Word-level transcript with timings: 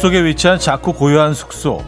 숲속에 0.00 0.24
위치한 0.24 0.58
작고 0.58 0.94
고요한 0.94 1.34
숙소. 1.34 1.84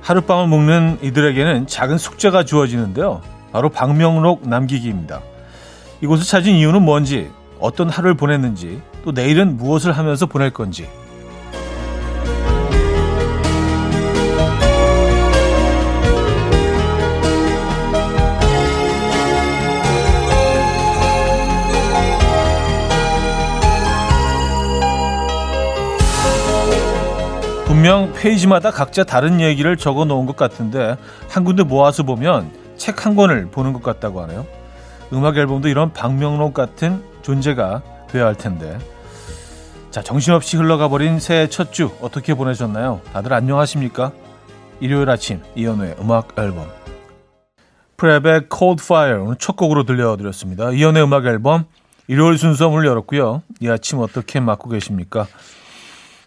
하룻밤을 0.00 0.46
묵는 0.46 0.98
이들에게는 1.02 1.66
작은 1.66 1.98
숙제가 1.98 2.44
주어지는데요. 2.44 3.22
바로 3.50 3.70
방명록 3.70 4.48
남기기입니다. 4.48 5.20
이곳을 6.00 6.24
찾은 6.24 6.52
이유는 6.52 6.82
뭔지, 6.82 7.28
어떤 7.58 7.90
하루를 7.90 8.14
보냈는지, 8.14 8.80
또 9.04 9.10
내일은 9.10 9.56
무엇을 9.56 9.90
하면서 9.90 10.26
보낼 10.26 10.50
건지. 10.50 10.88
분명 27.86 28.12
페이지마다 28.14 28.72
각자 28.72 29.04
다른 29.04 29.40
얘기를 29.40 29.76
적어 29.76 30.04
놓은 30.04 30.26
것 30.26 30.34
같은데 30.34 30.96
한 31.28 31.44
군데 31.44 31.62
모아서 31.62 32.02
보면 32.02 32.50
책 32.76 33.06
한 33.06 33.14
권을 33.14 33.46
보는 33.52 33.72
것 33.72 33.80
같다고 33.80 34.20
하네요. 34.22 34.44
음악 35.12 35.36
앨범도 35.36 35.68
이런 35.68 35.92
방명록 35.92 36.52
같은 36.52 37.00
존재가 37.22 37.82
되어야 38.08 38.26
할 38.26 38.34
텐데. 38.34 38.76
자, 39.92 40.02
정신없이 40.02 40.56
흘러가 40.56 40.88
버린 40.88 41.20
새해 41.20 41.48
첫 41.48 41.70
주 41.70 41.92
어떻게 42.00 42.34
보내셨나요? 42.34 43.02
다들 43.12 43.32
안녕하십니까? 43.32 44.10
일요일 44.80 45.08
아침 45.08 45.40
이연우의 45.54 45.94
음악 46.00 46.36
앨범. 46.40 46.66
프랩의 47.98 48.48
Cold 48.52 48.82
Fire 48.82 49.22
오늘 49.22 49.36
첫 49.38 49.54
곡으로 49.54 49.84
들려드렸습니다. 49.84 50.72
이연우의 50.72 51.04
음악 51.04 51.24
앨범 51.26 51.66
일요일 52.08 52.36
순서 52.36 52.68
문을 52.68 52.84
열었고요. 52.84 53.42
이 53.60 53.68
아침 53.68 54.00
어떻게 54.00 54.40
맞고 54.40 54.70
계십니까? 54.70 55.28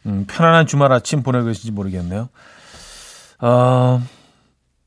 음, 0.05 0.25
편안한 0.27 0.65
주말 0.65 0.91
아침 0.91 1.23
보내고 1.23 1.45
계신지 1.45 1.71
모르겠네요. 1.71 2.29
아, 3.39 4.01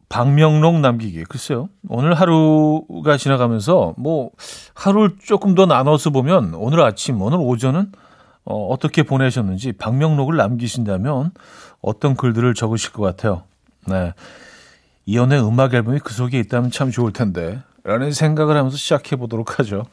방명록 0.08 0.80
남기기. 0.80 1.24
글쎄요. 1.24 1.68
오늘 1.88 2.14
하루가 2.14 3.16
지나가면서 3.16 3.94
뭐 3.96 4.30
하루를 4.74 5.16
조금 5.22 5.54
더 5.54 5.64
나눠서 5.66 6.10
보면 6.10 6.54
오늘 6.54 6.82
아침, 6.82 7.20
오늘 7.22 7.38
오전은 7.40 7.92
어, 8.44 8.66
어떻게 8.66 9.02
보내셨는지 9.04 9.72
방명록을 9.72 10.36
남기신다면 10.36 11.30
어떤 11.80 12.14
글들을 12.14 12.52
적으실 12.54 12.92
것 12.92 13.02
같아요. 13.02 13.44
네. 13.86 14.12
이연의 15.06 15.46
음악 15.46 15.74
앨범이 15.74 16.00
그 16.00 16.12
속에 16.12 16.38
있다면 16.40 16.70
참 16.70 16.90
좋을 16.90 17.12
텐데. 17.12 17.60
라는 17.84 18.12
생각을 18.12 18.56
하면서 18.56 18.76
시작해 18.76 19.16
보도록 19.16 19.58
하죠. 19.58 19.84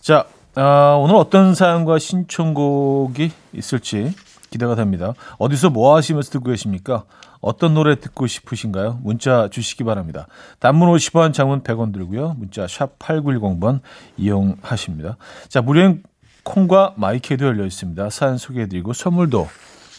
자, 0.00 0.24
아, 0.54 0.96
오늘 0.98 1.16
어떤 1.16 1.54
사연과 1.54 1.98
신청곡이 1.98 3.30
있을지 3.52 4.14
기대가 4.50 4.74
됩니다. 4.74 5.14
어디서 5.38 5.70
뭐 5.70 5.96
하시면서 5.96 6.30
듣고 6.30 6.50
계십니까? 6.50 7.04
어떤 7.40 7.74
노래 7.74 7.98
듣고 8.00 8.26
싶으신가요? 8.26 9.00
문자 9.02 9.48
주시기 9.50 9.84
바랍니다. 9.84 10.26
단문 10.58 10.88
50원, 10.94 11.32
장문 11.32 11.62
100원 11.62 11.92
들고요. 11.92 12.34
문자 12.38 12.66
샵 12.66 12.98
8910번 12.98 13.80
이용하십니다. 14.16 15.16
자, 15.48 15.62
무료인 15.62 16.02
콩과 16.44 16.94
마이크도 16.96 17.44
열려 17.44 17.66
있습니다. 17.66 18.10
사연 18.10 18.38
소개해드리고 18.38 18.92
선물도 18.92 19.48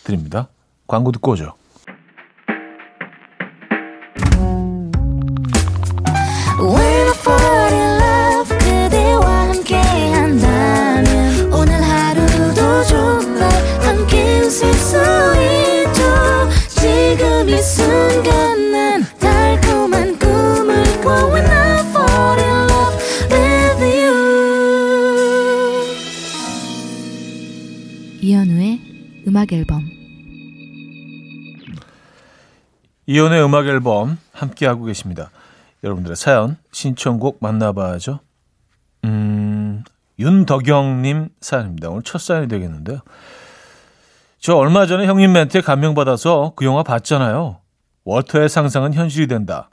드립니다. 0.03 0.47
광고 0.88 1.11
듣고 1.11 1.31
오죠. 1.34 1.53
이연의 33.09 33.44
음악 33.44 33.66
앨범 33.66 34.20
함께 34.34 34.68
하고 34.68 34.84
계십니다. 34.84 35.31
여러분들의 35.84 36.16
사연 36.16 36.58
신청곡 36.72 37.40
만나봐야죠. 37.42 38.20
음, 39.06 39.84
윤덕영님 40.20 41.30
사연입니다. 41.42 41.90
오늘 41.90 42.03
첫 42.03 42.22
사연이 42.22 42.48
되겠는데요. 42.48 43.00
저 44.38 44.56
얼마 44.56 44.86
전에 44.86 45.08
형님 45.08 45.34
멘트에 45.34 45.62
감명받아서 45.62 46.53
그 46.56 46.66
영화 46.66 46.84
봤잖아요. 46.84 47.58
월터의 48.03 48.48
상상은 48.48 48.94
현실이 48.94 49.25
된다. 49.25 49.72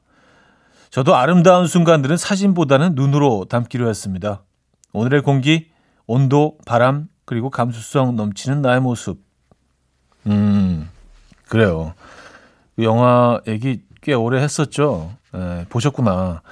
저도 0.89 1.15
아름다운 1.15 1.67
순간들은 1.67 2.17
사진보다는 2.17 2.95
눈으로 2.95 3.45
담기로 3.51 3.87
했습니다. 3.91 4.45
오늘의 4.95 5.21
공기, 5.21 5.69
온도, 6.07 6.57
바람, 6.65 7.09
그리고 7.27 7.51
감수성 7.51 8.17
넘치는 8.17 8.63
나의 8.63 8.81
모습. 8.81 9.21
음, 10.27 10.89
그래요. 11.49 11.93
그 12.77 12.85
영화 12.85 13.41
얘기 13.49 13.81
꽤 14.03 14.13
오래 14.13 14.41
했었죠. 14.41 15.11
예, 15.35 15.67
보셨구나. 15.69 16.43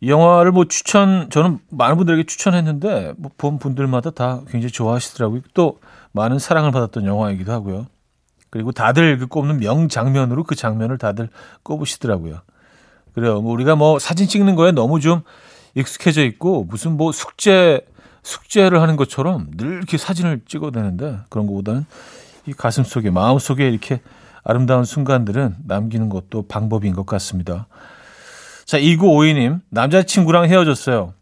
이 0.00 0.10
영화를 0.10 0.52
뭐 0.52 0.66
추천, 0.66 1.28
저는 1.30 1.58
많은 1.70 1.96
분들에게 1.96 2.24
추천했는데, 2.24 3.14
뭐 3.16 3.32
본 3.36 3.58
분들마다 3.58 4.10
다 4.10 4.40
굉장히 4.48 4.70
좋아하시더라고요. 4.70 5.40
또 5.54 5.80
많은 6.12 6.38
사랑을 6.38 6.70
받았던 6.70 7.04
영화이기도 7.04 7.52
하고요. 7.52 7.86
그리고 8.50 8.72
다들 8.72 9.18
그 9.18 9.26
꼽는 9.26 9.58
명장면으로 9.58 10.44
그 10.44 10.54
장면을 10.54 10.98
다들 10.98 11.28
꼽으시더라고요. 11.62 12.40
그래요. 13.14 13.40
뭐 13.40 13.52
우리가 13.52 13.74
뭐 13.74 13.98
사진 13.98 14.28
찍는 14.28 14.54
거에 14.54 14.72
너무 14.72 15.00
좀 15.00 15.22
익숙해져 15.74 16.24
있고, 16.24 16.64
무슨 16.64 16.96
뭐 16.96 17.10
숙제, 17.12 17.80
숙제를 18.22 18.80
하는 18.80 18.96
것처럼 18.96 19.50
늘 19.56 19.78
이렇게 19.78 19.98
사진을 19.98 20.42
찍어야 20.46 20.70
되는데, 20.70 21.18
그런 21.30 21.46
것보다는 21.46 21.86
이 22.46 22.52
가슴 22.52 22.84
속에, 22.84 23.10
마음 23.10 23.38
속에 23.38 23.68
이렇게 23.68 24.00
아름다운 24.48 24.84
순간들은 24.84 25.56
남기는 25.64 26.08
것도 26.08 26.46
방법인 26.46 26.94
것 26.94 27.04
같습니다. 27.04 27.66
자, 28.64 28.78
2952님, 28.78 29.60
남자친구랑 29.70 30.44
헤어졌어요. 30.46 31.14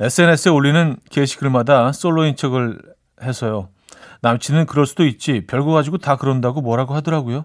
SNS에 0.00 0.50
올리는 0.50 0.96
게시글마다 1.10 1.92
솔로인 1.92 2.34
척을 2.34 2.80
해서요. 3.22 3.68
남친은 4.22 4.64
그럴 4.66 4.86
수도 4.86 5.04
있지. 5.06 5.46
별거 5.46 5.72
가지고 5.72 5.98
다 5.98 6.16
그런다고 6.16 6.62
뭐라고 6.62 6.94
하더라고요. 6.94 7.44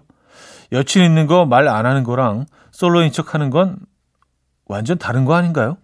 여친 0.72 1.04
있는 1.04 1.26
거 1.26 1.44
말 1.44 1.68
안 1.68 1.84
하는 1.84 2.02
거랑 2.02 2.46
솔로인 2.72 3.12
척 3.12 3.34
하는 3.34 3.50
건 3.50 3.78
완전 4.66 4.96
다른 4.96 5.26
거 5.26 5.34
아닌가요? 5.34 5.76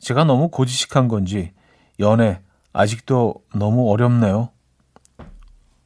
제가 0.00 0.24
너무 0.24 0.48
고지식한 0.48 1.08
건지 1.08 1.52
연애 2.00 2.40
아직도 2.72 3.34
너무 3.54 3.90
어렵네요. 3.90 4.48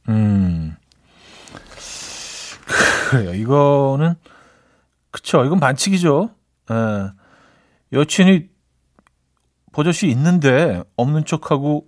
음. 0.07 0.75
그래요. 3.13 3.33
이거는 3.35 4.15
그쵸. 5.11 5.45
이건 5.45 5.59
반칙이죠. 5.59 6.31
예. 6.71 7.11
여친이 7.95 8.49
버젓이 9.71 10.09
있는데 10.09 10.81
없는 10.95 11.25
척하고 11.25 11.87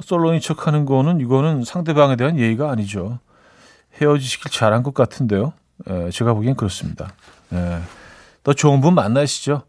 솔로인 0.00 0.40
척하는 0.40 0.84
거는 0.84 1.20
이거는 1.20 1.64
상대방에 1.64 2.14
대한 2.14 2.38
예의가 2.38 2.70
아니죠. 2.70 3.18
헤어지시길 4.00 4.52
잘한 4.52 4.84
것 4.84 4.94
같은데요. 4.94 5.52
예, 5.88 6.10
제가 6.10 6.34
보기엔 6.34 6.54
그렇습니다. 6.54 7.12
예. 7.52 7.80
더 8.44 8.52
좋은 8.52 8.80
분 8.80 8.94
만나시죠. 8.94 9.62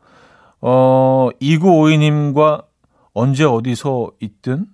어, 0.61 1.29
2952님과 1.41 2.65
언제 3.13 3.43
어디서 3.43 4.11
있든 4.19 4.67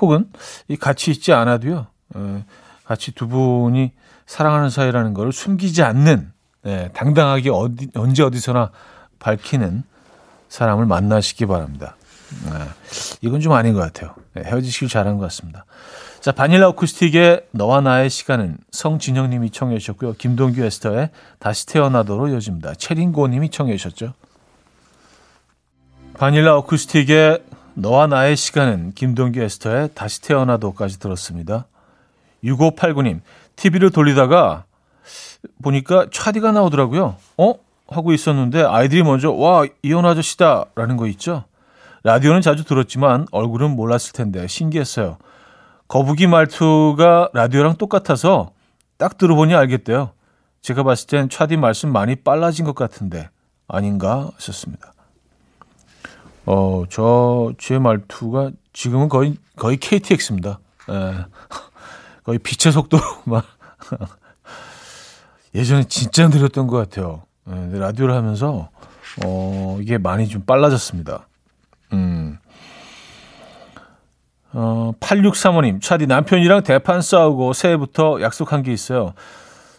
혹은 0.00 0.32
같이 0.80 1.12
있지 1.12 1.32
않아도요. 1.32 1.86
어, 2.14 2.44
같이 2.84 3.12
두 3.12 3.28
분이 3.28 3.92
사랑하는 4.30 4.70
사이라는 4.70 5.12
걸 5.12 5.32
숨기지 5.32 5.82
않는 5.82 6.30
네, 6.62 6.88
당당하게 6.94 7.50
어디 7.50 7.88
언제 7.96 8.22
어디서나 8.22 8.70
밝히는 9.18 9.82
사람을 10.48 10.86
만나시기 10.86 11.46
바랍니다. 11.46 11.96
네, 12.44 12.52
이건 13.22 13.40
좀 13.40 13.54
아닌 13.54 13.74
것 13.74 13.80
같아요. 13.80 14.14
네, 14.34 14.44
헤어지시길 14.44 14.88
잘한 14.88 15.18
것 15.18 15.24
같습니다. 15.24 15.64
자, 16.20 16.30
바닐라 16.30 16.68
오쿠스틱의 16.68 17.46
너와 17.50 17.80
나의 17.80 18.08
시간은 18.08 18.58
성진영님이 18.70 19.50
청해 19.50 19.76
주셨고요. 19.78 20.12
김동규 20.12 20.62
에스터의 20.62 21.10
다시 21.40 21.66
태어나도록 21.66 22.30
이어집니다. 22.30 22.74
체린고님이 22.74 23.50
청해 23.50 23.76
주셨죠. 23.78 24.12
바닐라 26.14 26.56
오쿠스틱의 26.58 27.42
너와 27.74 28.06
나의 28.06 28.36
시간은 28.36 28.92
김동규 28.94 29.40
에스터의 29.40 29.90
다시 29.94 30.22
태어나도까지 30.22 31.00
들었습니다. 31.00 31.66
6589님, 32.44 33.20
TV를 33.56 33.90
돌리다가 33.90 34.64
보니까 35.62 36.06
차디가 36.12 36.52
나오더라고요. 36.52 37.16
어? 37.38 37.54
하고 37.88 38.12
있었는데 38.12 38.62
아이들이 38.62 39.02
먼저 39.02 39.32
와, 39.32 39.66
이혼 39.82 40.06
아저씨다 40.06 40.66
라는 40.74 40.96
거 40.96 41.06
있죠. 41.08 41.44
라디오는 42.02 42.40
자주 42.40 42.64
들었지만 42.64 43.26
얼굴은 43.30 43.70
몰랐을 43.76 44.12
텐데 44.14 44.46
신기했어요. 44.46 45.18
거북이 45.88 46.28
말투가 46.28 47.30
라디오랑 47.34 47.76
똑같아서 47.76 48.52
딱 48.96 49.18
들어보니 49.18 49.54
알겠대요. 49.54 50.12
제가 50.62 50.82
봤을 50.82 51.08
땐 51.08 51.28
차디 51.28 51.56
말씀 51.56 51.92
많이 51.92 52.16
빨라진 52.16 52.64
것 52.64 52.74
같은데 52.74 53.28
아닌가 53.66 54.30
하셨습니다. 54.36 54.92
어, 56.46 56.84
저, 56.88 57.52
제 57.58 57.78
말투가 57.78 58.50
지금은 58.72 59.08
거의, 59.08 59.36
거의 59.56 59.76
KTX입니다. 59.76 60.58
예. 60.90 61.24
거의 62.24 62.38
빛의 62.38 62.72
속도로만. 62.72 63.42
예전에 65.54 65.84
진짜 65.84 66.28
느렸던 66.28 66.66
것 66.66 66.76
같아요. 66.76 67.24
예, 67.48 67.78
라디오를 67.78 68.14
하면서, 68.14 68.70
어, 69.24 69.78
이게 69.80 69.98
많이 69.98 70.28
좀 70.28 70.42
빨라졌습니다. 70.42 71.26
음. 71.92 72.38
어, 74.52 74.92
8635님, 75.00 75.80
차디 75.80 76.06
남편이랑 76.06 76.62
대판 76.62 77.02
싸우고 77.02 77.52
새해부터 77.52 78.20
약속한 78.20 78.62
게 78.62 78.72
있어요. 78.72 79.14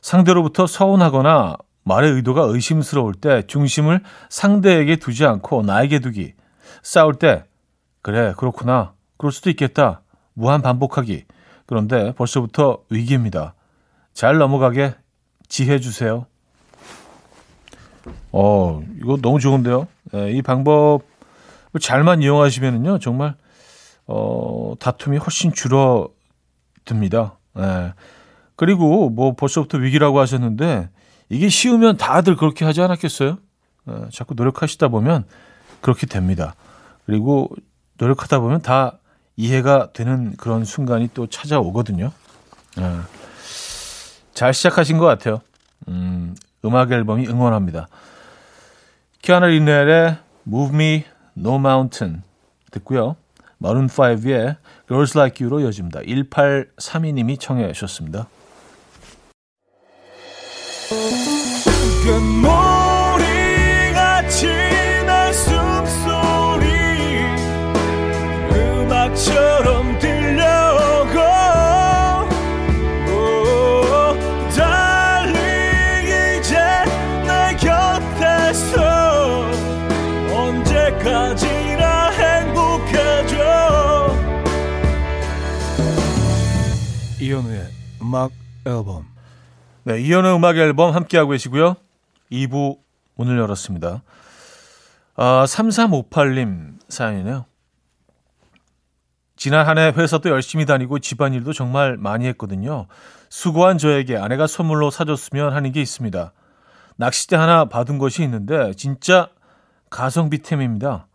상대로부터 0.01 0.67
서운하거나 0.67 1.57
말의 1.83 2.11
의도가 2.11 2.43
의심스러울 2.43 3.13
때 3.15 3.43
중심을 3.47 4.01
상대에게 4.29 4.97
두지 4.97 5.25
않고 5.25 5.63
나에게 5.63 5.99
두기. 5.99 6.33
싸울 6.83 7.15
때, 7.15 7.43
그래, 8.01 8.33
그렇구나. 8.37 8.93
그럴 9.17 9.31
수도 9.31 9.49
있겠다. 9.49 10.01
무한 10.33 10.61
반복하기. 10.61 11.25
그런데 11.65 12.13
벌써부터 12.13 12.79
위기입니다. 12.89 13.53
잘 14.13 14.37
넘어가게 14.37 14.93
지혜 15.47 15.79
주세요. 15.79 16.25
어, 18.31 18.81
이거 18.97 19.17
너무 19.21 19.39
좋은데요. 19.39 19.87
네, 20.13 20.31
이 20.31 20.41
방법을 20.41 21.01
잘만 21.79 22.21
이용하시면은요, 22.21 22.99
정말 22.99 23.35
어, 24.07 24.73
다툼이 24.79 25.17
훨씬 25.17 25.53
줄어듭니다. 25.53 27.37
네. 27.55 27.93
그리고 28.55 29.09
뭐 29.09 29.33
벌써부터 29.35 29.77
위기라고 29.77 30.19
하셨는데 30.19 30.89
이게 31.29 31.49
쉬우면 31.49 31.97
다들 31.97 32.35
그렇게 32.35 32.65
하지 32.65 32.81
않았겠어요? 32.81 33.37
네, 33.85 33.93
자꾸 34.11 34.33
노력하시다 34.35 34.89
보면 34.89 35.25
그렇게 35.81 36.05
됩니다. 36.05 36.55
그리고 37.05 37.49
노력하다 37.97 38.39
보면 38.39 38.61
다 38.61 38.99
이해가 39.41 39.89
되는 39.93 40.35
그런 40.37 40.63
순간이 40.65 41.09
또 41.15 41.25
찾아오거든요. 41.25 42.11
네. 42.77 42.97
잘 44.35 44.53
시작하신 44.53 44.99
것 44.99 45.05
같아요. 45.07 45.41
음, 45.87 46.35
음악 46.63 46.91
앨범이 46.91 47.27
응원합니다. 47.27 47.87
키아나 49.23 49.47
리넬의 49.47 50.17
Move 50.47 50.75
Me 50.75 51.05
No 51.35 51.55
Mountain 51.55 52.21
듣고요. 52.69 53.15
마룬 53.57 53.87
5의 53.87 54.57
Girls 54.87 55.17
Like 55.17 55.43
You로 55.43 55.61
이어집니다. 55.61 56.01
1832님이 56.01 57.39
청해 57.39 57.73
주셨습니다. 57.73 58.27
언제까지나 81.01 82.09
행복해져 82.11 83.37
이현우의 87.19 87.67
음악 88.01 88.31
앨범 88.65 89.05
네, 89.83 89.99
이현우 89.99 90.35
음악 90.35 90.57
앨범 90.57 90.93
함께하고 90.93 91.31
계시고요. 91.31 91.75
2부 92.31 92.77
문을 93.15 93.37
열었습니다. 93.39 94.03
아, 95.15 95.45
3358님 95.47 96.75
사연이네요. 96.87 97.45
지난 99.35 99.67
한 99.67 99.79
해 99.79 99.91
회사도 99.95 100.29
열심히 100.29 100.67
다니고 100.67 100.99
집안일도 100.99 101.53
정말 101.53 101.97
많이 101.97 102.27
했거든요. 102.27 102.85
수고한 103.29 103.79
저에게 103.79 104.17
아내가 104.17 104.45
선물로 104.45 104.91
사줬으면 104.91 105.51
하는 105.53 105.71
게 105.71 105.81
있습니다. 105.81 106.31
낚싯대 106.97 107.35
하나 107.35 107.65
받은 107.65 107.97
것이 107.97 108.21
있는데 108.23 108.73
진짜 108.75 109.29
가성비템입니다. 109.91 111.05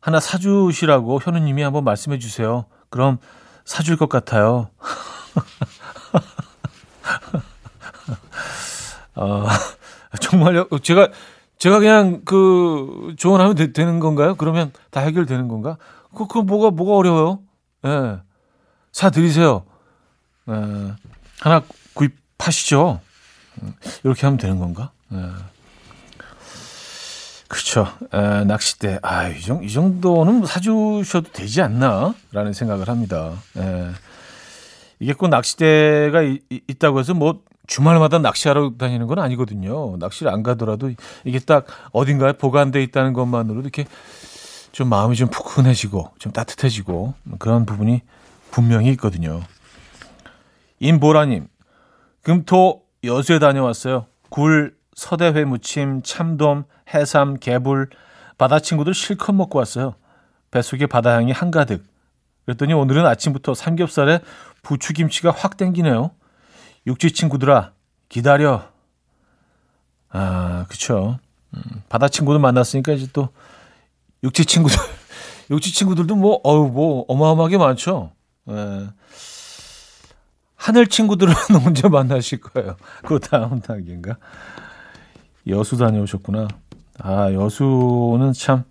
하나 0.00 0.20
사주시라고 0.20 1.20
현우님이 1.20 1.62
한번 1.62 1.82
말씀해 1.82 2.20
주세요. 2.20 2.66
그럼 2.90 3.18
사줄 3.64 3.96
것 3.96 4.08
같아요. 4.08 4.70
어, 9.16 9.46
정말요? 10.20 10.68
제가, 10.82 11.08
제가 11.58 11.78
그냥 11.78 12.22
그 12.24 13.14
조언하면 13.16 13.56
되, 13.56 13.84
는 13.84 13.98
건가요? 13.98 14.34
그러면 14.36 14.72
다 14.90 15.00
해결되는 15.00 15.48
건가? 15.48 15.78
그, 16.14 16.26
그 16.26 16.38
뭐가, 16.38 16.70
뭐가 16.70 16.96
어려워요? 16.96 17.40
예. 17.84 17.88
네. 17.88 18.18
사드리세요. 18.92 19.64
예. 20.50 20.52
하나 21.40 21.62
구입하시죠. 21.94 23.00
이렇게 24.04 24.26
하면 24.26 24.38
되는 24.38 24.58
건가? 24.58 24.90
예. 25.12 25.53
그렇죠. 27.54 27.86
에, 28.12 28.44
낚싯대. 28.44 28.98
아, 29.02 29.28
이, 29.28 29.40
정, 29.40 29.62
이 29.62 29.70
정도는 29.70 30.44
사주셔도 30.44 31.30
되지 31.32 31.62
않나? 31.62 32.12
라는 32.32 32.52
생각을 32.52 32.88
합니다. 32.88 33.34
에. 33.56 33.90
이게 34.98 35.12
꼭 35.12 35.28
낚싯대가 35.28 36.22
이, 36.22 36.40
있다고 36.50 36.98
해서 36.98 37.14
뭐 37.14 37.42
주말마다 37.68 38.18
낚시하러 38.18 38.72
다니는 38.76 39.06
건 39.06 39.20
아니거든요. 39.20 39.96
낚시를 39.98 40.32
안 40.32 40.42
가더라도 40.42 40.90
이게 41.24 41.38
딱 41.38 41.66
어딘가에 41.92 42.32
보관돼 42.32 42.82
있다는 42.82 43.12
것만으로도 43.12 43.60
이렇게 43.60 43.84
좀 44.72 44.88
마음이 44.88 45.14
좀 45.14 45.28
푸근해지고 45.28 46.10
좀 46.18 46.32
따뜻해지고 46.32 47.14
그런 47.38 47.66
부분이 47.66 48.02
분명히 48.50 48.90
있거든요. 48.90 49.40
임보라님, 50.80 51.46
금토 52.22 52.82
여수에 53.04 53.38
다녀왔어요. 53.38 54.06
굴, 54.28 54.74
서대회 54.94 55.44
무침, 55.44 56.02
참돔, 56.02 56.64
해삼, 56.92 57.38
개불, 57.38 57.90
바다 58.38 58.58
친구들 58.60 58.94
실컷 58.94 59.32
먹고 59.32 59.58
왔어요. 59.58 59.94
뱃속에 60.50 60.86
바다 60.86 61.14
향이 61.14 61.32
한가득. 61.32 61.84
그랬더니 62.44 62.74
오늘은 62.74 63.06
아침부터 63.06 63.54
삼겹살에 63.54 64.20
부추김치가 64.62 65.30
확 65.30 65.56
땡기네요. 65.56 66.10
육지 66.86 67.12
친구들아, 67.12 67.72
기다려. 68.08 68.68
아, 70.10 70.66
그쵸. 70.68 71.18
음, 71.54 71.62
바다 71.88 72.08
친구들 72.08 72.40
만났으니까 72.40 72.92
이제 72.92 73.08
또 73.12 73.30
육지 74.22 74.44
친구들, 74.44 74.76
육지 75.50 75.72
친구들도 75.72 76.14
뭐, 76.16 76.40
어우, 76.44 76.68
뭐, 76.70 77.04
어마어마하게 77.08 77.58
많죠. 77.58 78.12
예. 78.50 78.88
하늘 80.56 80.86
친구들은 80.86 81.34
언제 81.66 81.88
만나실 81.88 82.40
거예요? 82.40 82.76
그 83.04 83.18
다음 83.18 83.60
단계인가? 83.60 84.16
여수 85.48 85.76
다녀오셨구나. 85.76 86.48
아, 87.00 87.32
여수는 87.32 88.32
참 88.32 88.64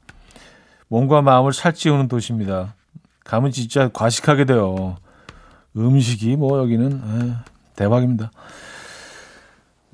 몸과 0.88 1.22
마음을 1.22 1.54
살찌우는 1.54 2.08
도시입니다. 2.08 2.76
가면 3.24 3.52
진짜 3.52 3.90
과식하게 3.90 4.46
돼요. 4.46 4.96
음식이 5.76 6.36
뭐 6.36 6.60
여기는 6.60 7.02
에이, 7.06 7.34
대박입니다. 7.76 8.32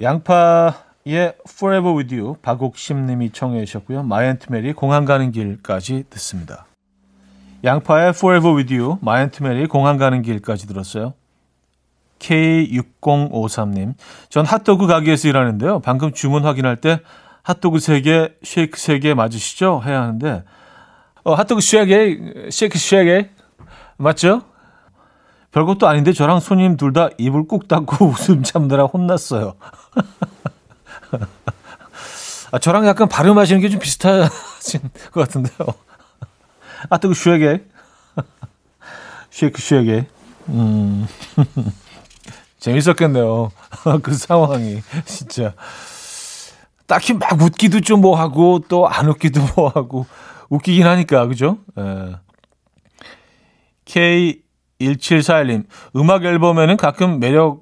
양파의 0.02 1.36
Forever 1.50 1.96
With 1.96 2.16
You 2.16 2.36
박옥심 2.42 3.06
님이 3.06 3.32
청해 3.32 3.66
주셨고요. 3.66 4.04
마이앤트메리 4.04 4.74
공항 4.74 5.06
가는 5.06 5.32
길까지 5.32 6.06
듣습니다. 6.10 6.66
양파의 7.64 8.10
Forever 8.10 8.56
With 8.56 8.74
You 8.74 8.98
마이앤트메리 9.02 9.68
공항 9.68 9.98
가는 9.98 10.22
길까지 10.22 10.68
들었어요. 10.68 11.14
K6053님. 12.20 13.94
전 14.30 14.46
핫도그 14.46 14.88
가게에서 14.88 15.28
일하는데요. 15.28 15.80
방금 15.80 16.12
주문 16.14 16.46
확인할 16.46 16.78
때 16.78 17.00
핫도그 17.44 17.80
3개, 17.80 18.34
쉐이크 18.44 18.78
3개 18.78 19.14
맞으시죠? 19.14 19.82
해야 19.86 20.02
하는데 20.02 20.44
어, 21.24 21.34
핫도그 21.34 21.62
3개, 21.62 22.52
쉐이크 22.52 22.78
3개 22.78 23.30
맞죠? 23.98 24.42
별것도 25.52 25.88
아닌데 25.88 26.14
저랑 26.14 26.40
손님 26.42 26.78
둘 26.78 26.94
다 26.94 27.10
입을 27.18 27.48
꾹 27.48 27.68
닫고 27.68 28.06
웃음 28.14 28.44
참느라 28.44 28.86
혼났어요. 28.86 29.56
아, 32.52 32.58
저랑 32.60 32.86
약간 32.88 33.08
발음하시는 33.08 33.62
게 33.62 33.70
좀 33.70 33.80
비슷하신 33.80 34.82
것 35.12 35.22
같은데요. 35.22 35.58
아, 36.90 36.98
뜨고 36.98 37.14
쉬게. 37.14 37.66
쉐이크 39.32 39.62
쉬게. 39.62 40.08
음. 40.50 41.08
재밌었겠네요. 42.60 43.52
그 44.04 44.14
상황이. 44.14 44.82
진짜. 45.06 45.54
딱히 46.88 47.14
막 47.14 47.40
웃기도 47.42 47.82
좀 47.82 48.02
뭐 48.02 48.16
하고 48.16 48.60
또 48.68 48.88
안 48.88 49.08
웃기도 49.10 49.42
뭐 49.56 49.70
하고 49.70 50.06
웃기긴 50.50 50.86
하니까. 50.88 51.28
그죠? 51.28 51.60
예. 51.78 52.16
K 53.86 54.42
1741님, 54.82 55.66
음악 55.96 56.24
앨범에는 56.26 56.78
가끔 56.78 57.20
매력 57.20 57.62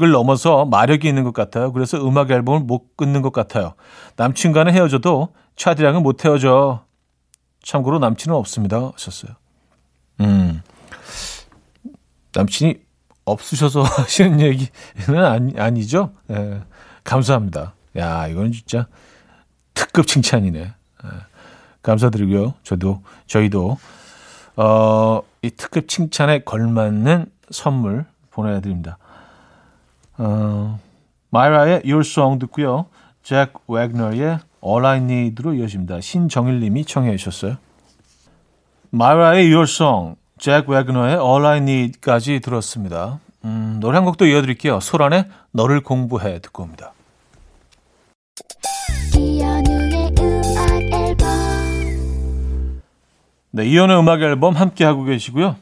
을 0.00 0.12
넘어서 0.12 0.64
마력이 0.66 1.08
있는 1.08 1.24
것 1.24 1.34
같아요. 1.34 1.72
그래서 1.72 1.98
음악 2.06 2.30
앨범을 2.30 2.60
못 2.60 2.96
끊는 2.96 3.22
것 3.22 3.32
같아요. 3.32 3.74
남친과는 4.16 4.72
헤어져도 4.72 5.34
차디랑은 5.56 6.02
못 6.04 6.24
헤어져. 6.24 6.84
참고로 7.62 7.98
남친은 7.98 8.34
없습니다. 8.36 8.92
하셨어요. 8.94 9.32
음. 10.20 10.62
남친이 12.32 12.76
없으셔서 13.24 13.82
하시는 14.02 14.40
얘기는 14.40 15.24
아니, 15.24 15.58
아니죠? 15.58 16.12
예. 16.30 16.60
감사합니다. 17.04 17.74
야, 17.96 18.26
이건 18.28 18.52
진짜 18.52 18.86
특급 19.74 20.06
칭찬이네. 20.06 20.60
예. 20.60 21.08
감사드리고요. 21.82 22.54
저도, 22.62 23.02
저희도, 23.26 23.78
어, 24.56 25.22
이 25.42 25.50
특급 25.50 25.88
칭찬에 25.88 26.40
걸맞는 26.40 27.26
선물 27.50 28.04
보내드립니다. 28.30 28.98
어, 30.18 30.78
마이라의 31.30 31.82
Your 31.84 32.00
Song 32.00 32.38
듣고요. 32.40 32.86
잭 33.22 33.52
웨그너의 33.68 34.38
All 34.64 34.84
I 34.84 34.98
Need로 34.98 35.54
이어집니다. 35.54 36.00
신정일 36.00 36.60
님이 36.60 36.84
청해 36.84 37.16
주셨어요. 37.16 37.56
마이라의 38.90 39.50
Your 39.52 39.62
Song, 39.62 40.16
잭 40.40 40.68
웨그너의 40.70 41.18
All 41.18 41.44
I 41.44 41.58
Need까지 41.58 42.40
들었습니다. 42.40 43.20
음, 43.44 43.76
노래 43.78 43.96
한 43.96 44.06
곡도 44.06 44.24
이어드릴게요. 44.26 44.80
소란의 44.80 45.26
너를 45.52 45.82
공부해 45.82 46.40
듣고 46.40 46.62
옵니다. 46.62 46.94
네, 53.52 53.66
이연의 53.66 53.98
음악 53.98 54.22
앨범 54.22 54.56
함께 54.56 54.84
하고 54.84 55.04
계시고요. 55.04 55.56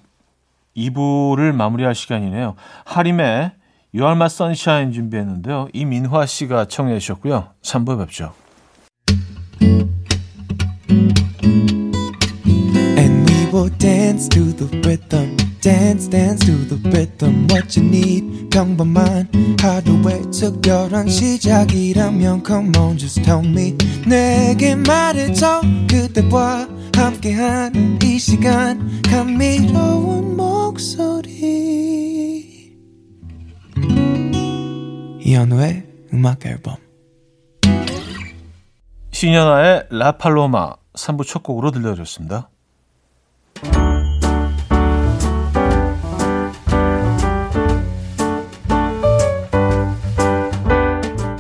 2부를 0.77 1.53
마무리할 1.53 1.97
시간이네요. 1.97 2.55
하림의 2.85 3.51
You 3.93 4.05
Are 4.07 4.13
My 4.13 4.27
Sunshine 4.27 4.93
준비했는데요. 4.93 5.69
이민화 5.73 6.25
씨가 6.27 6.67
청해 6.67 7.01
주셨고요. 7.01 7.49
3부에 7.63 7.99
뵙죠. 7.99 8.33
And 13.59 13.65
we 13.65 13.71
will 13.71 13.79
dance 13.79 14.29
to 14.29 14.53
the 14.53 14.67
rhythm. 14.87 15.37
dance 15.61 16.09
dance 16.09 16.47
to 16.47 16.53
the 16.69 16.77
rhythm 16.91 17.49
what 17.51 17.77
you 17.77 17.85
need 17.85 18.49
평범한 18.51 19.29
하루의 19.61 20.31
특별한 20.31 21.09
시작이라면 21.09 22.45
come 22.47 22.77
on 22.77 22.97
just 22.97 23.21
tell 23.25 23.45
me 23.45 23.77
내게 24.07 24.77
말해줘 24.77 25.63
그대와 25.91 26.69
함께한 26.95 27.99
이 28.05 28.19
시간 28.19 29.03
감미로운 29.03 30.37
목소리 30.37 31.17
이현우의 35.21 35.85
음악 36.15 36.47
앨범 36.47 36.77
신현아의 39.11 39.89
라팔로마 39.91 40.75
3부 40.95 41.27
첫 41.27 41.43
곡으로 41.43 41.73
들려드렸습니다. 41.73 42.51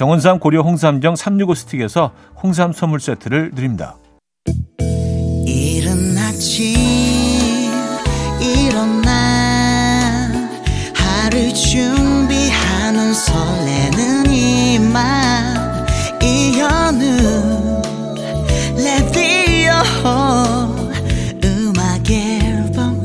정원삼 0.00 0.38
고려 0.38 0.62
홍삼정 0.62 1.14
365 1.14 1.54
스틱에서 1.54 2.12
홍삼 2.42 2.72
선물 2.72 3.00
세트를 3.00 3.50
드립니다. 3.54 3.98
이른 5.44 6.16
아침 6.16 6.74
일어나 8.40 10.32
하루 10.94 11.52
준비하는 11.52 13.12
설레는 13.12 14.32
이맘 14.32 15.86
이현우 16.22 17.82
레디오 18.78 19.72
음악 21.44 22.10
앨범 22.10 23.04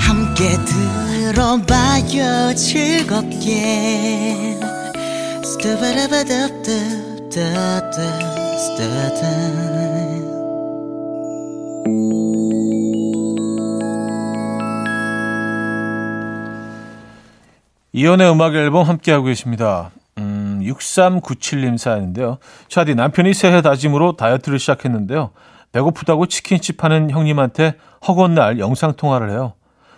함께 0.00 0.56
들어봐요 0.64 2.56
즐겁게 2.56 3.92
이연의 17.92 18.30
음악 18.30 18.54
앨범 18.54 18.88
함께하고 18.88 19.26
계십니다. 19.26 19.90
음, 20.16 20.60
6397님 20.62 21.76
사연인데요. 21.76 22.38
차디 22.68 22.94
남편이 22.94 23.34
새해 23.34 23.60
다짐으로 23.60 24.16
다이어트를 24.16 24.58
시작했는데요. 24.58 25.32
배고프다고 25.72 26.26
치킨집 26.26 26.82
하는 26.82 27.10
형님한테 27.10 27.74
허건 28.08 28.34
날 28.34 28.58
영상통화를 28.58 29.30
해요. 29.30 29.52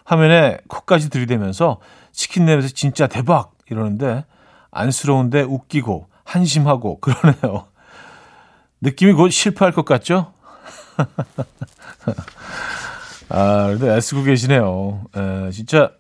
화면에 0.05 0.59
코까지 0.67 1.11
들이대면서 1.11 1.79
치킨 2.11 2.47
냄새 2.47 2.69
진짜 2.69 3.07
대박 3.07 3.53
이러는데 3.71 4.25
안쓰러운데 4.75 5.43
웃기고 5.43 6.09
한심하고 6.25 7.01
그러네요. 7.01 7.67
느낌이 8.81 9.13
곧 9.13 9.31
실패할 9.31 9.73
것 9.73 9.85
같죠? 9.85 10.33
아, 13.29 13.67
그래도 13.69 13.91
애쓰고 13.91 14.23
계시네요. 14.25 15.05
에, 15.17 15.51
진짜, 15.51 15.91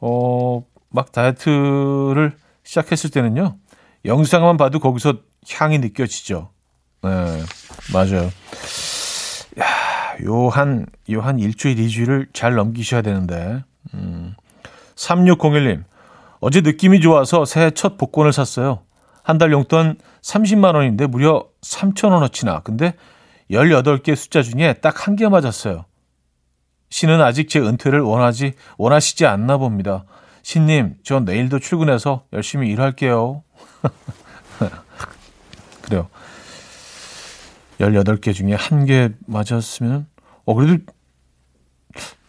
어, 0.00 0.62
막 0.90 1.12
다이어트를 1.12 2.36
시작했을 2.64 3.10
때는요, 3.10 3.56
영상만 4.04 4.56
봐도 4.56 4.78
거기서 4.78 5.14
향이 5.50 5.78
느껴지죠. 5.78 6.50
네, 7.02 7.10
맞아요. 7.92 8.30
야, 9.60 10.16
요 10.24 10.48
한, 10.48 10.86
요 11.10 11.20
한 11.20 11.38
일주일, 11.38 11.78
이주일을 11.78 12.28
잘 12.32 12.54
넘기셔야 12.54 13.02
되는데. 13.02 13.62
음. 13.94 14.34
3601님, 14.96 15.84
어제 16.46 16.60
느낌이 16.60 17.00
좋아서 17.00 17.46
새해 17.46 17.70
첫 17.70 17.96
복권을 17.96 18.34
샀어요. 18.34 18.82
한 19.22 19.38
달 19.38 19.50
용돈 19.52 19.96
30만 20.20 20.74
원인데 20.74 21.06
무려 21.06 21.48
3천 21.62 22.12
원어치나. 22.12 22.60
근데 22.60 22.92
18개 23.50 24.14
숫자 24.14 24.42
중에 24.42 24.74
딱 24.74 25.08
한 25.08 25.16
개 25.16 25.26
맞았어요. 25.26 25.86
신은 26.90 27.22
아직 27.22 27.48
제 27.48 27.60
은퇴를 27.60 28.00
원하지, 28.00 28.52
원하시지 28.76 29.24
않나 29.24 29.56
봅니다. 29.56 30.04
신님, 30.42 30.96
전 31.02 31.24
내일도 31.24 31.60
출근해서 31.60 32.26
열심히 32.34 32.68
일할게요. 32.68 33.42
그래요. 35.80 36.10
18개 37.80 38.34
중에 38.34 38.52
한 38.52 38.84
개 38.84 39.08
맞았으면, 39.26 40.06
어, 40.44 40.54
그래도 40.54 40.82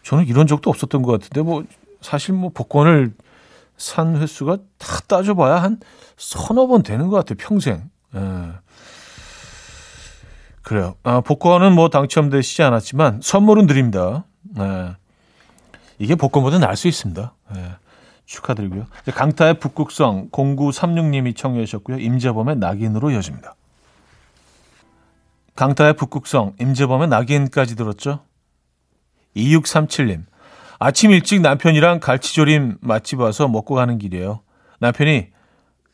저는 0.04 0.26
이런 0.26 0.46
적도 0.46 0.70
없었던 0.70 1.02
것 1.02 1.12
같은데, 1.12 1.42
뭐, 1.42 1.64
사실 2.00 2.32
뭐 2.32 2.50
복권을 2.54 3.12
산 3.76 4.16
횟수가 4.16 4.58
다 4.78 5.00
따져봐야 5.06 5.62
한 5.62 5.78
서너 6.16 6.66
번 6.66 6.82
되는 6.82 7.08
것 7.08 7.16
같아요, 7.16 7.36
평생. 7.38 7.90
예. 8.14 8.52
그래요. 10.62 10.96
아, 11.02 11.20
복권은 11.20 11.72
뭐 11.72 11.88
당첨되시지 11.88 12.62
않았지만 12.62 13.20
선물은 13.22 13.66
드립니다. 13.66 14.24
예. 14.58 14.96
이게 15.98 16.14
복권보다 16.14 16.58
나을 16.58 16.76
수 16.76 16.88
있습니다. 16.88 17.34
예. 17.56 17.76
축하드리고요. 18.24 18.86
강타의 19.14 19.60
북극성 19.60 20.30
0936님이 20.30 21.36
청해 21.36 21.64
주셨고요. 21.64 21.98
임재범의 21.98 22.56
낙인으로 22.56 23.10
이어집니다. 23.12 23.54
강타의 25.54 25.94
북극성, 25.94 26.54
임재범의 26.60 27.08
낙인까지 27.08 27.76
들었죠. 27.76 28.20
2637님. 29.36 30.24
아침 30.78 31.10
일찍 31.10 31.40
남편이랑 31.40 32.00
갈치조림 32.00 32.78
맛집 32.80 33.20
와서 33.20 33.48
먹고 33.48 33.74
가는 33.74 33.98
길이에요. 33.98 34.40
남편이 34.78 35.28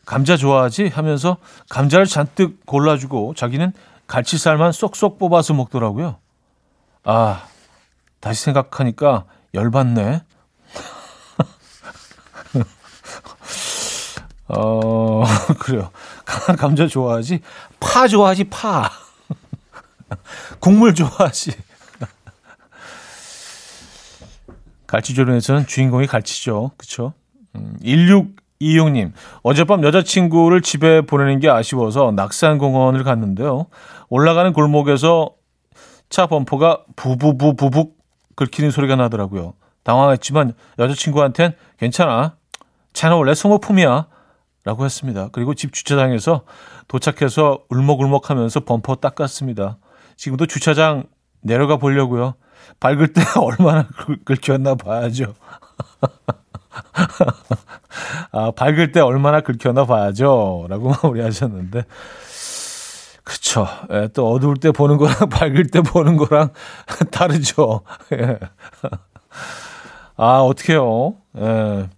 감자 0.04 0.36
좋아하지? 0.36 0.88
하면서 0.88 1.36
감자를 1.68 2.06
잔뜩 2.06 2.66
골라주고 2.66 3.34
자기는 3.34 3.72
갈치살만 4.08 4.72
쏙쏙 4.72 5.18
뽑아서 5.18 5.54
먹더라고요. 5.54 6.16
아, 7.04 7.46
다시 8.20 8.42
생각하니까 8.44 9.24
열받네. 9.54 10.22
어, 14.48 15.24
그래요. 15.60 15.90
감자 16.24 16.86
좋아하지? 16.86 17.40
파 17.80 18.08
좋아하지, 18.08 18.44
파. 18.44 18.90
국물 20.60 20.94
좋아하지. 20.94 21.52
갈치조림에서는 24.92 25.66
주인공이 25.66 26.06
갈치죠. 26.06 26.72
그쵸? 26.76 27.14
음, 27.56 27.76
1626님, 27.82 29.12
어젯밤 29.42 29.82
여자친구를 29.84 30.60
집에 30.60 31.00
보내는 31.00 31.40
게 31.40 31.48
아쉬워서 31.48 32.12
낙산공원을 32.14 33.02
갔는데요. 33.02 33.66
올라가는 34.10 34.52
골목에서 34.52 35.30
차 36.10 36.26
범퍼가 36.26 36.84
부부부부북 36.94 37.96
긁히는 38.36 38.70
소리가 38.70 38.96
나더라고요. 38.96 39.54
당황했지만 39.82 40.52
여자친구한텐 40.78 41.54
괜찮아. 41.78 42.36
차는 42.92 43.16
원래 43.16 43.34
소모품이야. 43.34 44.08
라고 44.64 44.84
했습니다. 44.84 45.28
그리고 45.32 45.54
집 45.54 45.72
주차장에서 45.72 46.42
도착해서 46.86 47.64
울먹울먹 47.68 48.30
하면서 48.30 48.60
범퍼 48.60 48.96
닦았습니다. 48.96 49.78
지금도 50.16 50.46
주차장 50.46 51.04
내려가 51.40 51.78
보려고요. 51.78 52.34
밝을 52.80 53.12
때 53.12 53.22
얼마나 53.38 53.86
긁혔나 54.24 54.74
봐야죠. 54.74 55.34
아, 58.32 58.50
밝을 58.50 58.92
때 58.92 59.00
얼마나 59.00 59.40
긁혔나 59.40 59.84
봐야죠. 59.84 60.66
라고 60.68 60.90
마무리하셨는데. 61.02 61.84
그쵸. 63.24 63.68
예, 63.92 64.08
또 64.12 64.32
어두울 64.32 64.56
때 64.56 64.72
보는 64.72 64.96
거랑 64.96 65.28
밝을 65.28 65.68
때 65.68 65.80
보는 65.80 66.16
거랑 66.16 66.50
다르죠. 67.12 67.82
예. 68.12 68.38
아, 70.16 70.40
어떡해요. 70.40 71.14
예. 71.38 71.88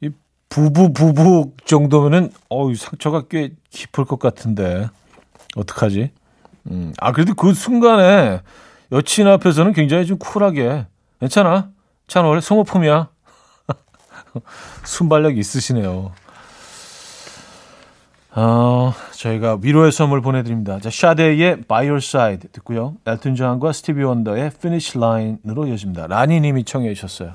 이 0.00 0.10
부부, 0.48 0.92
부부 0.92 1.52
정도면은, 1.64 2.32
어우, 2.48 2.74
상처가 2.74 3.22
꽤 3.30 3.52
깊을 3.70 4.04
것 4.04 4.18
같은데. 4.18 4.88
어떡하지? 5.54 6.10
음, 6.70 6.92
아, 6.98 7.12
그래도 7.12 7.34
그 7.34 7.54
순간에 7.54 8.40
여친 8.92 9.26
앞에서는 9.26 9.72
굉장히 9.72 10.06
좀 10.06 10.18
쿨하게 10.18 10.86
괜찮아. 11.18 11.70
찬 12.06 12.24
원래 12.26 12.40
소모품이야. 12.40 13.08
순발력 14.84 15.38
있으시네요. 15.38 16.12
어, 18.34 18.94
저희가 19.12 19.58
위로의 19.60 19.92
선물 19.92 20.20
보내드립니다. 20.22 20.78
자, 20.78 20.90
샤데이의 20.90 21.62
By 21.62 21.86
Your 21.86 21.98
Side 21.98 22.50
듣고요. 22.52 22.96
엘튼 23.06 23.34
존과 23.34 23.72
스티비 23.72 24.02
원더의 24.02 24.46
Finish 24.46 24.98
Line으로 24.98 25.66
이어집니다. 25.66 26.06
라니 26.06 26.40
님이 26.40 26.64
청해 26.64 26.92
주셨어요. 26.94 27.34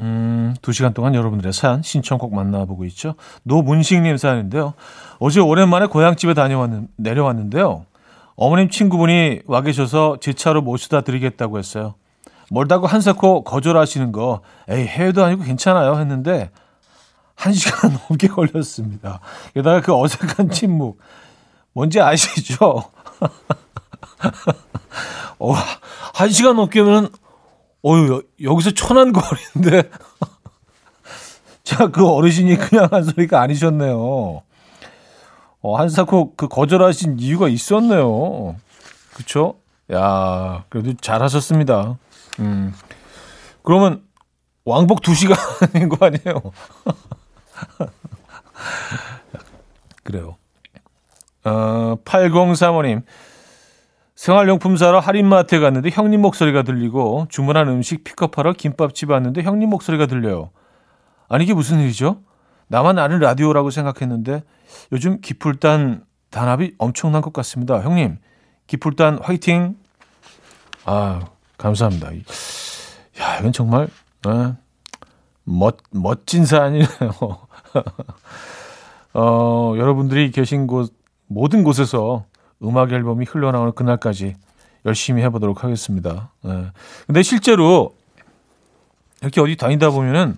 음, 0.00 0.54
두 0.62 0.72
시간 0.72 0.94
동안 0.94 1.14
여러분들의 1.14 1.52
사연, 1.52 1.82
신청곡 1.82 2.34
만나보고 2.34 2.84
있죠. 2.86 3.14
노문식님 3.42 4.16
사연인데요. 4.16 4.74
어제 5.18 5.40
오랜만에 5.40 5.86
고향집에 5.86 6.34
다녀왔는, 6.34 6.88
내려왔는데요. 6.96 7.84
어머님 8.36 8.70
친구분이 8.70 9.40
와 9.46 9.62
계셔서 9.62 10.18
제 10.20 10.32
차로 10.32 10.62
모시다 10.62 11.00
드리겠다고 11.00 11.58
했어요. 11.58 11.94
멀다고 12.50 12.86
한사코 12.86 13.44
거절하시는 13.44 14.12
거, 14.12 14.40
에이, 14.68 14.86
해외도 14.86 15.24
아니고 15.24 15.42
괜찮아요. 15.42 15.98
했는데, 15.98 16.50
한 17.34 17.52
시간 17.52 17.98
넘게 18.08 18.28
걸렸습니다. 18.28 19.20
게다가 19.54 19.80
그 19.80 19.94
어색한 19.94 20.50
침묵. 20.50 21.00
뭔지 21.72 22.00
아시죠? 22.00 22.84
어, 25.38 25.52
한 26.14 26.28
시간 26.30 26.56
넘게면 26.56 27.10
어유 27.84 28.22
여기서 28.42 28.72
천안 28.72 29.12
거리인데 29.12 29.90
자 31.64 31.88
그 31.88 32.06
어르신이 32.08 32.56
그냥 32.56 32.88
한 32.90 33.04
소리가 33.04 33.40
아니셨네요. 33.42 34.42
어, 35.60 35.76
한사코 35.76 36.34
그 36.34 36.48
거절하신 36.48 37.18
이유가 37.18 37.48
있었네요. 37.48 38.56
그쵸? 39.14 39.56
야 39.92 40.64
그래도 40.70 40.94
잘하셨습니다. 40.94 41.98
음 42.40 42.74
그러면 43.62 44.02
왕복 44.64 45.02
2시간인 45.02 45.88
거 45.88 46.06
아니에요? 46.06 46.52
그래요. 50.04 50.36
어, 51.44 51.96
8035님. 52.04 53.02
생활용품 54.18 54.76
사러 54.76 54.98
할인마트에 54.98 55.60
갔는데 55.60 55.90
형님 55.90 56.22
목소리가 56.22 56.62
들리고 56.62 57.26
주문한 57.28 57.68
음식 57.68 58.02
픽업하러 58.02 58.52
김밥집 58.52 59.10
왔는데 59.10 59.42
형님 59.42 59.70
목소리가 59.70 60.06
들려요. 60.06 60.50
아니 61.28 61.44
이게 61.44 61.54
무슨 61.54 61.78
일이죠? 61.78 62.20
나만 62.66 62.98
아는 62.98 63.20
라디오라고 63.20 63.70
생각했는데 63.70 64.42
요즘 64.90 65.20
기풀단 65.20 66.04
단합이 66.30 66.74
엄청난 66.78 67.22
것 67.22 67.32
같습니다. 67.32 67.80
형님 67.80 68.18
기풀단 68.66 69.20
화이팅. 69.22 69.76
아 70.84 71.20
감사합니다. 71.56 72.12
야 72.12 73.38
이건 73.38 73.52
정말 73.52 73.86
아, 74.24 74.56
멋 75.44 75.76
멋진 75.92 76.44
사연이네요. 76.44 76.88
어 79.14 79.74
여러분들이 79.76 80.32
계신 80.32 80.66
곳 80.66 80.92
모든 81.28 81.62
곳에서 81.62 82.24
음악 82.62 82.92
앨범이 82.92 83.24
흘러나오는 83.24 83.72
그날까지 83.72 84.36
열심히 84.84 85.22
해보도록 85.22 85.64
하겠습니다. 85.64 86.30
네. 86.42 86.66
근데 87.06 87.22
실제로 87.22 87.94
이렇게 89.20 89.40
어디 89.40 89.56
다니다 89.56 89.90
보면은 89.90 90.36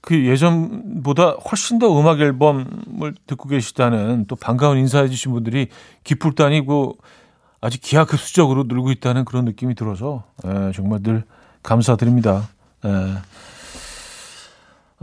그 0.00 0.26
예전보다 0.26 1.30
훨씬 1.50 1.78
더 1.78 1.98
음악 1.98 2.20
앨범을 2.20 3.14
듣고 3.26 3.48
계시다는 3.48 4.26
또 4.26 4.34
반가운 4.34 4.78
인사해 4.78 5.08
주신 5.08 5.32
분들이 5.32 5.68
기쁠 6.02 6.34
다니고 6.34 6.98
아주 7.60 7.78
기하급수적으로 7.80 8.64
늘고 8.64 8.90
있다는 8.90 9.24
그런 9.24 9.44
느낌이 9.44 9.76
들어서 9.76 10.24
예, 10.44 10.72
정말 10.74 11.00
늘 11.02 11.22
감사드립니다. 11.62 12.48
예. 12.84 12.88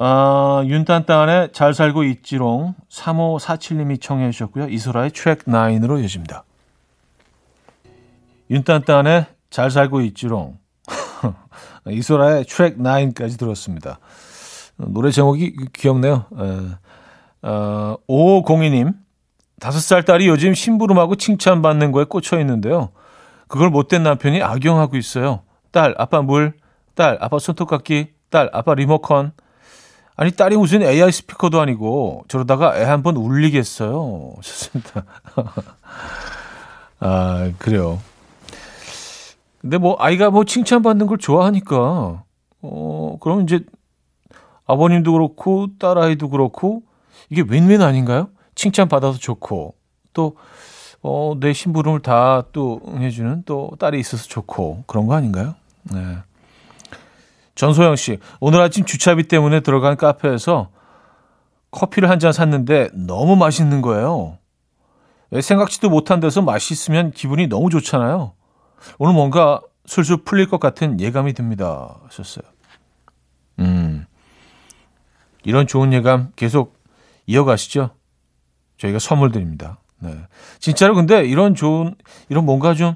아, 0.02 0.64
윤딴딴의 0.66 1.52
잘 1.52 1.74
살고 1.74 2.06
있지롱 2.06 2.74
3547님이 2.90 4.00
청해 4.00 4.32
주셨고요. 4.32 4.70
이소라의 4.70 5.12
트랙 5.12 5.44
9으로 5.44 6.00
이어집니다. 6.00 6.46
윤딴딴의 8.50 9.26
잘 9.50 9.70
살고 9.70 10.00
있지롱 10.00 10.58
이소라의 11.92 12.46
트랙 12.46 12.78
9까지 12.78 13.38
들었습니다. 13.38 14.00
노래 14.78 15.12
제목이 15.12 15.58
귀엽네요. 15.74 16.26
에, 16.40 17.50
어, 17.50 17.98
5502님, 18.08 18.94
5살 19.60 20.06
딸이 20.06 20.30
요즘 20.30 20.54
심부름하고 20.54 21.18
칭찬받는 21.18 21.92
거에 21.92 22.06
꽂혀 22.06 22.40
있는데요. 22.40 22.92
그걸 23.50 23.70
못된 23.70 24.04
남편이 24.04 24.44
악용하고 24.44 24.96
있어요. 24.96 25.42
딸, 25.72 25.94
아빠 25.98 26.22
물, 26.22 26.54
딸, 26.96 27.18
아빠 27.20 27.38
손톱깎이, 27.38 28.14
딸, 28.30 28.50
아빠 28.54 28.74
리모컨. 28.76 29.34
아니, 30.20 30.32
딸이 30.32 30.58
무슨 30.58 30.82
AI 30.82 31.14
스피커도 31.14 31.62
아니고, 31.62 32.26
저러다가 32.28 32.78
애 32.78 32.84
한 32.84 33.04
번 33.04 33.16
울리겠어요. 33.16 34.34
좋습니다. 34.44 35.06
아, 37.00 37.52
그래요. 37.58 38.00
근데 39.62 39.78
뭐, 39.78 39.96
아이가 39.98 40.30
뭐 40.30 40.44
칭찬받는 40.44 41.08
걸 41.08 41.18
좋아하니까, 41.20 42.24
어, 42.62 43.18
그럼 43.22 43.44
이제 43.44 43.62
아버님도 44.66 45.14
그렇고 45.14 45.68
딸 45.80 45.98
아이도 45.98 46.30
그렇고 46.30 46.84
이게 47.30 47.42
윈윈 47.48 47.82
아닌가요? 47.82 48.28
칭찬받아서 48.56 49.18
좋고 49.20 49.74
또 50.14 50.36
어, 51.02 51.34
내 51.40 51.54
심부름을 51.54 52.02
다또 52.02 52.82
응해주는 52.88 53.44
또 53.46 53.72
딸이 53.80 53.98
있어서 54.00 54.26
좋고 54.26 54.84
그런 54.86 55.08
거 55.08 55.16
아닌가요? 55.16 55.56
네. 55.84 56.18
전소영 57.60 57.98
씨, 57.98 58.20
오늘 58.40 58.62
아침 58.62 58.86
주차비 58.86 59.28
때문에 59.28 59.60
들어간 59.60 59.98
카페에서 59.98 60.70
커피를 61.72 62.10
한 62.10 62.18
잔 62.18 62.32
샀는데 62.32 62.88
너무 62.94 63.36
맛있는 63.36 63.82
거예요. 63.82 64.38
생각지도 65.42 65.90
못한 65.90 66.22
데서 66.22 66.42
맛있으면 66.42 67.12
기분이 67.12 67.48
너무 67.48 67.70
좋잖아요. 67.70 68.32
오늘 68.98 69.14
뭔가 69.14 69.60
술술 69.86 70.24
풀릴 70.24 70.48
것 70.50 70.62
같은 70.62 71.02
예감이 71.02 71.34
듭니다. 71.34 71.98
하셨어요. 72.06 72.46
음. 73.60 74.06
이런 75.44 75.68
좋은 75.68 75.92
예감 75.92 76.32
계속 76.38 76.82
이어가시죠. 77.28 77.90
저희가 78.78 79.00
선물 79.00 79.34
드립니다. 79.34 79.82
네. 80.00 80.16
진짜로 80.60 80.96
근데 80.96 81.26
이런 81.26 81.56
좋은, 81.56 81.94
이런 82.30 82.46
뭔가 82.46 82.74
좀, 82.74 82.96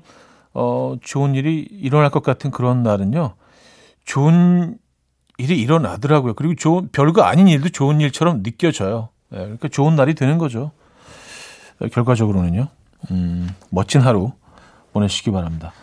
어, 0.53 0.95
좋은 1.01 1.35
일이 1.35 1.67
일어날 1.69 2.09
것 2.11 2.23
같은 2.23 2.49
그런 2.49 2.81
날은요. 2.81 3.35
좋은 4.05 4.77
일이 5.37 5.59
일어나더라고요. 5.59 6.33
그리고 6.33 6.55
좋은, 6.55 6.89
별거 6.91 7.23
아닌 7.23 7.47
일도 7.47 7.69
좋은 7.69 7.99
일처럼 8.01 8.43
느껴져요. 8.43 9.09
네. 9.29 9.39
그러니까 9.39 9.67
좋은 9.67 9.95
날이 9.95 10.13
되는 10.13 10.37
거죠. 10.37 10.71
결과적으로는요. 11.91 12.67
음, 13.11 13.49
멋진 13.69 14.01
하루 14.01 14.31
보내시기 14.93 15.31
바랍니다. 15.31 15.73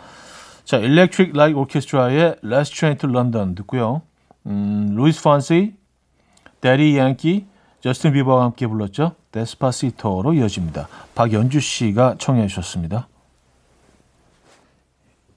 자, 0.63 0.77
Electric 0.77 1.31
Light 1.35 1.57
Orchestra의 1.57 2.37
Last 2.43 2.75
Train 2.75 2.97
to 2.97 3.09
London 3.09 3.55
듣고요. 3.55 4.01
음, 4.45 4.93
루이스 4.95 5.21
폰시, 5.21 5.75
대디 6.61 6.97
양키, 6.97 7.45
저스틴 7.81 8.13
비버와 8.13 8.45
함께 8.45 8.67
불렀죠. 8.67 9.15
Despacito로 9.31 10.33
이어집니다. 10.33 10.87
박연주 11.15 11.59
씨가 11.59 12.15
청해 12.19 12.47
주셨습니다. 12.47 13.07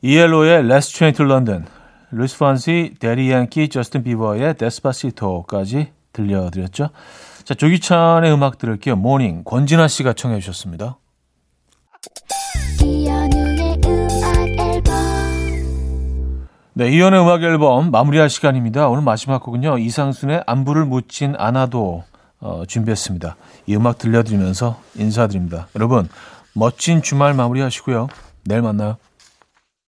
ELO의 0.02 0.64
Last 0.64 0.94
Train 0.94 1.14
to 1.14 1.24
London, 1.24 1.66
루이스 2.14 2.38
폰시, 2.38 2.94
대디 3.00 3.30
양키, 3.32 3.68
저스틴 3.68 4.04
비버의 4.04 4.56
Despacito까지 4.56 5.92
들려드렸죠. 6.12 6.90
자, 7.42 7.54
조규찬의 7.54 8.32
음악 8.32 8.58
들을게요. 8.58 8.94
Morning, 8.94 9.42
권진아 9.44 9.88
씨가 9.88 10.12
청해 10.12 10.38
주셨습니다. 10.38 10.98
네, 16.76 16.90
이연의 16.90 17.20
음악 17.20 17.42
앨범 17.42 17.90
마무리할 17.90 18.30
시간입니다. 18.30 18.88
오늘 18.88 19.02
마지막 19.02 19.42
곡은요. 19.42 19.78
이상순의 19.78 20.44
안부를 20.46 20.84
묻진 20.84 21.34
않아도 21.36 22.04
어, 22.40 22.64
준비했습니다. 22.66 23.36
이 23.66 23.76
음악 23.76 23.98
들려드리면서 23.98 24.80
인사드립니다. 24.96 25.66
여러분, 25.74 26.08
멋진 26.52 27.02
주말 27.02 27.34
마무리하시고요. 27.34 28.08
내일 28.44 28.62
만나요. 28.62 28.98